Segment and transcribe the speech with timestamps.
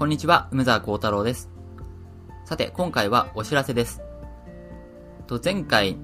[0.00, 1.50] こんにちは、梅沢幸太郎です。
[2.46, 4.00] さて、今回はお知らせです。
[5.26, 5.98] と前回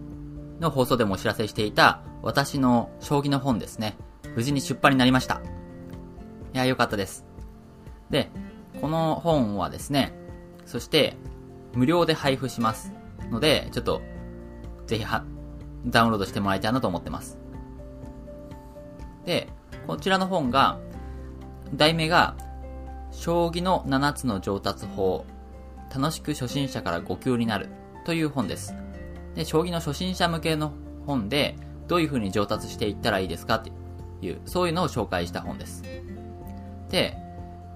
[0.60, 3.96] の放送でもお知らせしていた私の将棋の本ですね。
[4.34, 5.40] 無事に出版になりました。
[6.52, 7.24] いや、よかったです。
[8.10, 8.28] で、
[8.82, 10.12] この本はですね、
[10.66, 11.16] そして
[11.72, 12.92] 無料で配布します
[13.30, 14.02] ので、ちょっと
[14.86, 15.24] ぜひは
[15.86, 17.38] ダウンロードしてもらいたいなと思ってます。
[19.24, 19.48] で、
[19.86, 20.78] こちらの本が、
[21.72, 22.36] 題名が、
[23.18, 25.24] 将棋の7つの上達法、
[25.94, 27.68] 楽しく初心者から5級になる
[28.04, 28.74] という本です。
[29.34, 30.72] で、将棋の初心者向けの
[31.06, 31.56] 本で、
[31.88, 33.72] どういう風に上達していったらいいですかって
[34.20, 35.82] いう、そういうのを紹介した本です。
[36.90, 37.16] で、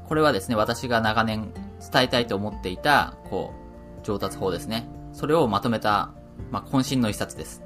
[0.07, 1.53] これはですね、私が長年
[1.93, 3.55] 伝えたいと思っていた、こ
[4.03, 4.89] う、上達法ですね。
[5.13, 6.13] それをまとめた、
[6.51, 7.63] まあ、渾身の一冊です。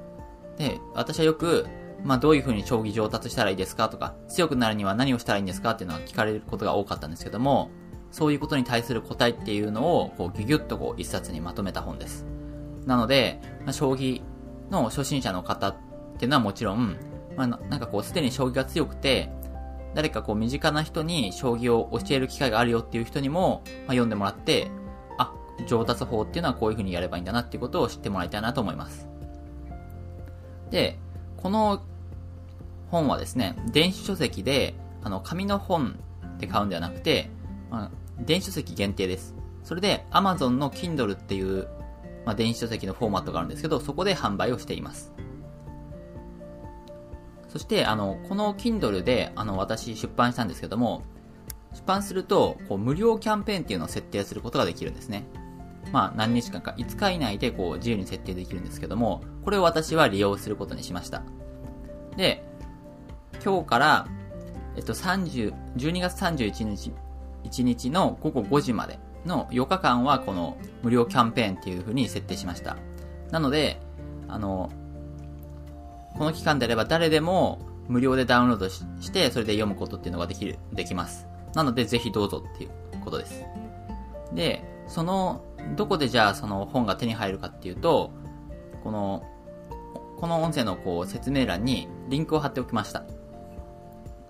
[0.56, 1.66] で、私はよく、
[2.04, 7.70] まあ、どういう風に将棋上達したらいいですかとか、強くなるには何をしたらいいんですかっていうのは聞かれることが多かったんですけども、
[8.10, 12.27] そういうことに対する答えっていうのを、こう、ギュギュッとこう、一冊にまとめた本です。
[12.86, 14.22] なので、まあ、将棋
[14.70, 15.77] の初心者の方っ
[16.19, 16.97] ていうのはもちろん、
[17.36, 19.30] まあ、なんかこう、すでに将棋が強くて、
[19.94, 24.70] 誰かこう、身近な人に将棋を教える機会があるよっていう人にも、まあ、読んでもらって、
[25.19, 25.32] あ、
[25.66, 29.08] 上達法っていうのはこういう風にやればいいんだなっていうことを知ってもらいたいなと思います。
[30.70, 30.98] で、
[31.36, 31.82] この
[32.95, 35.98] 本はですね、電子書籍で、あの、紙の本
[36.39, 37.28] で買うんではなくて、
[37.69, 39.34] まあ、電子書籍限定です。
[39.64, 41.67] それで、Amazon の Kindle っていう、
[42.25, 45.12] まあ、電子書籍のフォーマットがあるんですけど、そこで販売をしています。
[47.48, 51.03] そして、あの、この Kindle で、あの、私出版したんですけども、
[51.72, 55.27] 出版すると、こう、無料キャンペーンっていうのを設定することができるんですね。
[55.92, 61.22] まあ、何日間か、5日以内で、こう、自由に設定できるんですけども、これを私は利用することにしました。
[62.17, 62.45] で、
[63.45, 64.06] 今日から、
[64.77, 66.92] えっと、30、12月31日、
[67.45, 72.78] 1日の午後5時までの4日間はこの無料キャンペーンっていう風に設定しました。
[73.31, 73.81] なので、
[74.28, 74.71] あの、
[76.16, 81.27] この期間であれば誰でも無料でダウンロードしして、それで読むことっていうのができる、できます。
[81.54, 82.71] なので、ぜひどうぞっていう
[83.04, 83.44] ことです。
[84.33, 85.44] で、その、
[85.77, 88.10] どこでじゃあその本が手に入るかっていうと、
[88.83, 89.22] この、
[90.19, 93.04] この音声のこう説明欄にリンクを貼っておきました。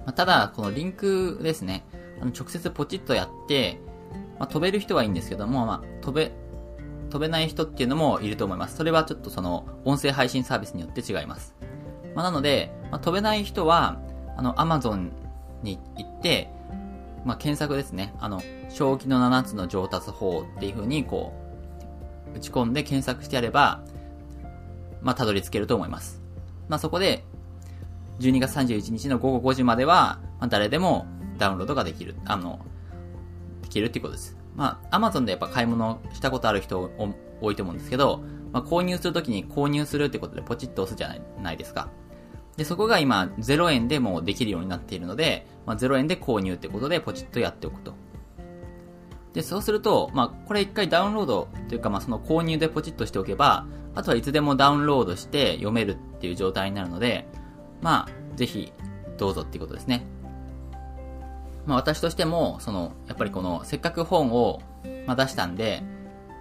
[0.04, 1.84] まあ、ただ、このリンクですね、
[2.20, 3.80] あの直接ポチッとやって、
[4.38, 6.32] まあ、飛べる人はいいんですけども、まあ、飛べ、
[7.10, 8.76] 飛べない人っていうのもいると思います。
[8.76, 11.54] それはちょっとその音声配信サービスによって違います。
[12.14, 14.00] まあ、なので、まあ、飛べない人は、
[14.36, 15.10] あの、Amazon
[15.62, 16.50] に行って、
[17.24, 18.14] まあ、検索ですね。
[18.20, 21.32] あの、将棋の7つの上達法っていう風にこ
[22.32, 23.82] う、打ち込んで検索してやれば、
[25.00, 26.20] まあ、たどり着けると思います。
[26.68, 27.24] まあ、そこで、
[28.20, 31.06] 12月31日の午後5時までは、まあ、誰でも
[31.38, 32.60] ダウンロードができる、あの、
[33.62, 34.36] できるっていうことです。
[34.54, 36.90] まあ、Amazon でやっぱ買い物したことある人
[37.40, 38.22] 多いと思うんですけど、
[38.52, 41.88] まあ、購入するときに購入するってことでポチッと押すじゃないですか。
[42.56, 47.94] で、そこが今0円でもうできるようになっているので、まあ、0円で購入ってことでポチッとやっておくと。
[49.32, 53.66] で、そうすると、まあ、これ一回ダウンロードというか、まあ、その購入でポチッとしておけば、
[53.96, 57.26] あとはいつでもダウンロードして読めるっていう状態になるので、
[57.84, 58.72] まあ、ぜひ、
[59.18, 60.06] どうぞっていうことですね。
[61.66, 64.62] まあ、私としても、その、やっぱりこの、せっかく本を、
[65.06, 65.82] まあ、出したんで、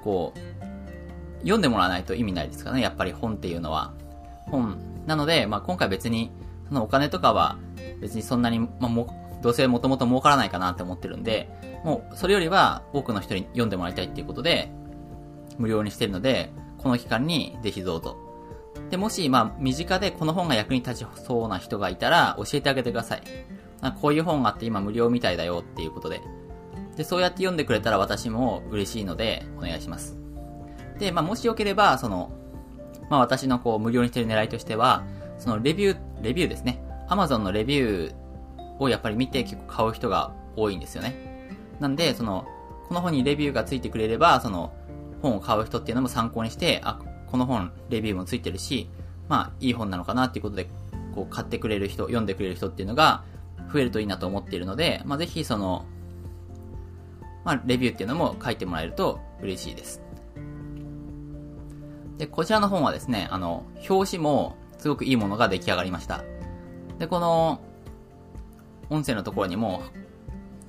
[0.05, 0.39] こう、
[1.39, 3.91] 読んでもらわないと意味ないですからね、やっぱり本っていうのは。
[4.45, 6.31] 本、なので、まあ、今回別に、
[6.69, 7.57] そのお金とかは、
[7.99, 11.49] 別にそんなに、まあ、も、どうせもともと儲からないかなって思ってるんで、
[11.83, 14.71] もう、それよりは、多くの人に読んでもらいたいっていうことで、
[15.57, 18.22] 無料にしてるので、この期間にぜひどうぞ。
[18.89, 23.23] で、もし、まあ、身近でこの本が役に立ちそうな人がいたら、教えてあげてください。
[24.01, 26.21] こういう本があって今無料みたいだよっていうことで。
[26.95, 30.17] で、そうやって読んでくれたら私も嬉しいので、お願いします。
[30.99, 32.31] で、まあ、もしよければ、その、
[33.09, 35.03] まあ、私のこう、無料にしてる狙いとしては、
[35.37, 36.83] その、レビュー、レビューですね。
[37.09, 38.13] Amazon のレビュー
[38.79, 41.49] をやっぱり見て結構買う人が多いんですよね。
[41.79, 42.45] なんで、その、
[42.87, 44.71] この本にレビューがついてくれれば、その、
[45.21, 46.99] 本を買う人っていうのも参考にして、あ、
[47.33, 48.87] この本、レビューもついてるし、
[49.27, 50.69] まあ、いい本なのかなっていうことで、
[51.15, 53.23] こう、買ってくれる人、読んでくれる人っていうのが、
[53.73, 55.83] 増えるといいなと思っているので、まあ、ぜひその、
[57.43, 60.03] まあ、レビューっていうのも書いてもらえると嬉しいです。
[62.19, 66.23] で、こちらの本はですね、あの、表紙もすごくいいものが出来上がりました。
[66.99, 67.61] で、この、
[68.91, 69.81] 音声のところにも、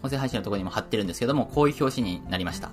[0.03, 2.71] 音声配信のところにも貼ってるんですけども、こういう表紙になりました。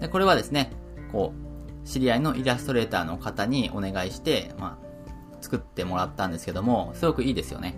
[0.00, 0.72] で、これはですね、
[1.10, 1.43] こう、
[1.84, 4.84] 知り合いのイラストレーターの方にお願いして、まあ、
[5.40, 7.74] 作ってもらったんですけども、すごくいいですよね。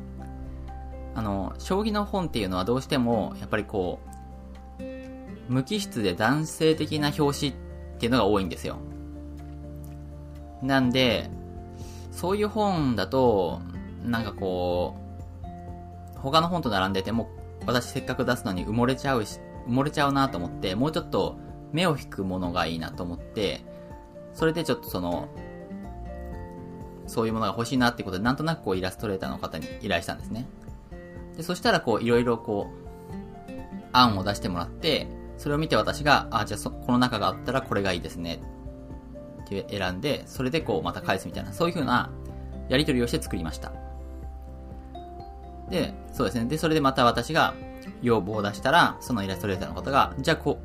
[1.14, 4.12] あの、将棋の本っていうのはどうしても、やっぱりこう、
[5.48, 7.54] 無機質で男性的な表紙っ
[7.98, 8.76] ていうのが多いんですよ。
[10.62, 11.30] なんで、
[12.12, 13.60] そういう本だと、
[14.04, 14.96] なんかこ
[16.14, 17.28] う、他の本と並んでても、
[17.66, 21.36] 私せっかく出すのに埋もれちゃうし、埋もれちゃうなと思って、もうちょっと
[21.72, 23.64] 目を引くものがいいなと思って、
[24.36, 25.28] それでちょっとその、
[27.06, 30.46] そういうものが欲しいなってことで、なんとなくこうイラストレーターの方に依頼したんですね。
[31.36, 33.52] で、そしたらこう、いろいろこう、
[33.92, 38.40] 案を出してもらって、それを見て私が、あ、じゃあこの中があったらこれがいいですね。
[39.42, 42.10] って選んで、それでこうまた返すみたいな、そういう風な
[42.68, 43.72] やり取りをして作りました。
[45.70, 46.44] で、そうですね。
[46.44, 47.54] で、それでまた私が
[48.02, 50.58] 要望を出したら、そのイラストレーターの方が、じゃあこ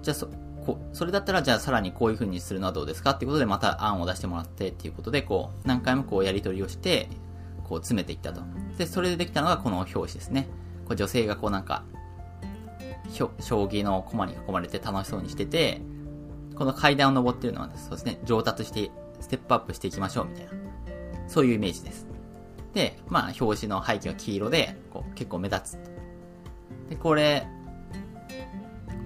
[0.00, 0.28] う、じゃあそ、
[0.64, 7.08] こそれだったらじゃあさらにこういう風にするのはどうですかっていうことでまた案を出してもらってっていうことで、こう、何回もこうやり取りをして、
[7.64, 8.42] こう詰めていったと。
[8.78, 10.48] で、それでできたのがこの表紙ですね。
[10.86, 11.84] こう女性がこうなんか、
[13.10, 13.30] 将
[13.64, 15.80] 棋の駒に囲まれて楽しそうにしてて、
[16.54, 20.52] この階段を登ってるのはそうですね、上達して、ステップアップしていきましょうみたいな。
[21.28, 22.06] そういうイメージです。
[22.74, 25.78] で、まあ、表紙の背景は黄色で、こう、結構目立つ。
[26.88, 27.46] で、これ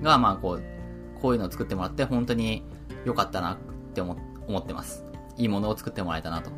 [0.03, 0.76] が、まあ、こう、
[1.21, 2.63] こういうのを作ってもらって、本当に
[3.05, 3.57] 良かったなっ
[3.95, 4.17] て思
[4.49, 5.05] 思ってます。
[5.37, 6.51] いいものを作ってもらえたなと。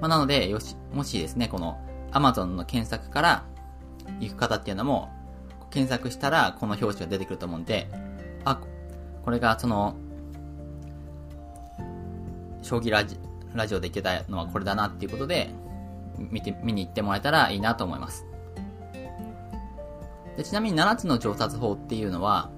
[0.00, 1.78] まあ、なので、よし、もしですね、この
[2.12, 3.44] Amazon の検索から
[4.20, 5.10] 行く方っていうのも、
[5.70, 7.88] 検索したらこの表紙が出てくると思うんで、
[8.44, 8.60] あ、
[9.24, 9.96] これがその、
[12.62, 13.18] 将棋ラジ
[13.54, 15.50] ラジオで言ってたのはこれだなっていうことで、
[16.18, 18.26] 見て、見に行ってもらえたらいいなと思います。
[20.36, 22.50] でちなみに7つの上達法っていうのは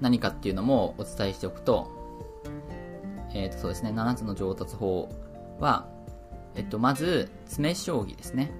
[0.00, 1.90] 何かっていうのもお伝えしておくと、
[3.34, 5.08] えっ、ー、とそうですね、7つの上達法
[5.60, 5.88] は、
[6.54, 8.50] えっと、まず、詰将棋ですね。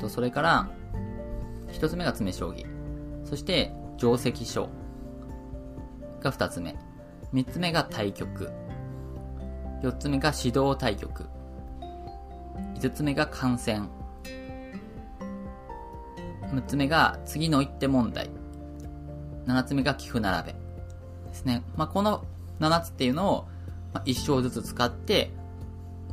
[0.00, 0.68] と、それから、
[1.70, 2.66] 一つ目が詰将棋。
[3.24, 4.68] そして、定石書
[6.20, 6.74] が二つ目。
[7.32, 8.50] 三つ目が対局。
[9.82, 11.26] 四つ目が指導対局。
[12.74, 13.88] 五つ目が観戦。
[16.52, 18.30] 六つ目が次の一手問題。
[19.46, 20.52] 七つ目が寄付並べ。
[20.52, 21.62] ですね。
[21.76, 22.24] まあ、この
[22.58, 23.48] 七つっていうのを、
[23.92, 25.30] まあ、一章ずつ使って、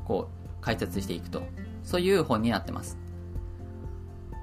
[0.06, 1.44] こう、解説していくと。
[1.83, 2.97] そういう本になってます。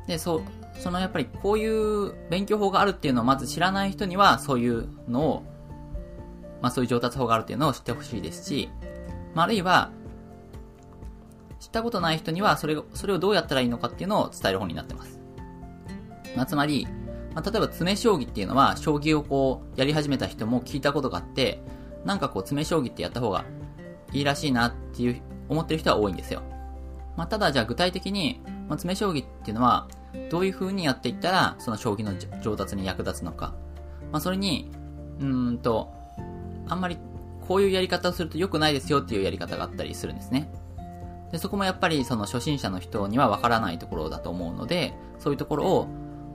[0.06, 0.42] で、そう、
[0.78, 5.42] そのやっぱりこういう勉強法があるっていうのをまず知らない人にはそういうのを、
[6.62, 8.70] まあそういう上達法があるっていうのを知ってほしいですし、
[9.34, 9.90] まあ、あるいは、
[11.60, 15.20] 知ったことない人にはそれそれをどうやったらいいのかっていうのを伝える本になってます。
[16.36, 16.86] まあ、つまり、
[17.34, 21.60] まあ、例えば詰将棋っていうのは、将棋をこう、やり始めた人も聞いたことがあって、
[22.04, 23.44] なんかこう、詰将棋ってやった方が
[24.12, 26.42] いいらしいなっていう思ってる人は多いんですよ。
[27.16, 29.88] まあ、ただじゃあ具体的に、まあ、詰将棋っていうのは、
[30.30, 33.54] どういう風にやっていったら、その将棋の上達に役立つのか。
[34.12, 34.70] まあ、それに、
[35.20, 35.92] うんと、
[36.68, 36.98] あんまり
[37.46, 40.50] こういうやり方をすると良くないですよっていうやり方があったりするんですね。
[41.30, 45.88] で、そこもやっぱりその初心者の人にはわからないところだと思うので、そういうところを、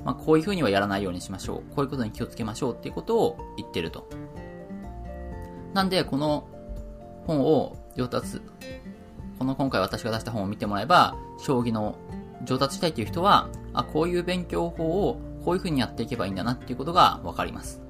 [0.05, 1.75] まあ、こういう風にはやらないようにしましょう。
[1.75, 4.07] こういうことに気をつけましょうっていうことを言ってると。
[5.73, 6.47] なんで、この
[7.25, 8.41] 本を上達
[9.39, 11.95] この今回私が出した本を見てもらえば、将棋の
[12.43, 17.81] 上達したいという人は、あ、こういう勉強法をこういう風にやっていけばいいんだなっていうことがわかります。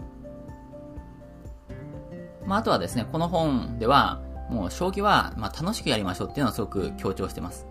[2.45, 7.65] まあ、あとはですね、この本では、もう将棋は、まあ楽しくやりましょうっていうのをすごく強調してます。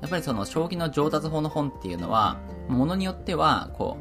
[0.00, 2.38] やっぱりその将棋の上達法の本っていうのは、
[2.68, 3.96] ものによっては、こ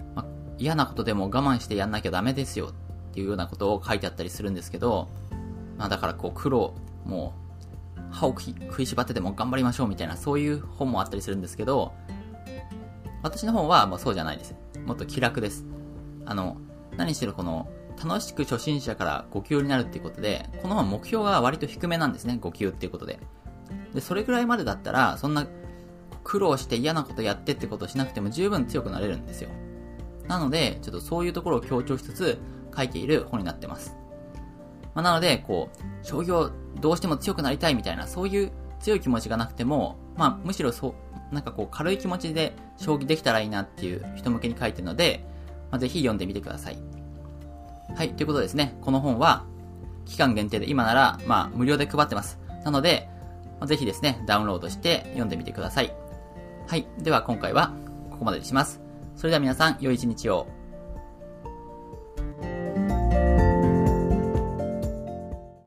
[0.00, 0.26] う、ま
[0.58, 2.72] 嫌なことでも我慢してやんなきゃダメですよ
[3.10, 5.08] っていうようなことを書いてあったりするんですけど、
[5.78, 6.74] まあだからこう苦労、
[7.04, 7.34] も
[8.10, 11.92] 歯を食いしばってでも頑張りましょうみたいな、そういう本もあったりするんですけど、
[13.22, 14.54] 私の本はもうそうじゃないです。
[14.84, 15.64] もっと気楽です。
[16.26, 16.58] あの、
[16.96, 17.68] 何しろこの、
[18.02, 23.20] 楽しく初心者から5級になるっていうことで、この本目標が割と低めなんですね、5級っていうことで。
[23.94, 25.46] で、それぐらいまでだったら、そんな
[26.24, 29.50] 苦労して嫌なことやってってことをしなくても十分強くなれるんですよ。
[30.28, 32.38] なので、ちょっとそういうところを強調しつつ
[32.74, 33.96] 書いている本になってます。
[34.94, 36.50] まあ、なので、こう、将棋を
[36.80, 40.94] どうしても強くなりたいみたいな、そういう強い気持ちがなくても、まあ、むしろそ
[41.30, 45.24] う、なんかこう、軽い気持ちで将棋できたらいいなっていう人向けに書いてるので、
[45.70, 46.78] まあ、ぜひ読んでみてください。
[47.94, 48.78] はい、ということですね。
[48.82, 49.44] この本は、
[50.04, 52.38] 期間限定で今なら、まあ、無料で配ってます。
[52.64, 53.08] なので、
[53.66, 55.94] ぜひですね、ダウンロードして読んでみてください。
[56.66, 57.72] はい、では今回は
[58.10, 58.80] ここまでにします。
[59.16, 60.46] それでは皆さん、良い一日を。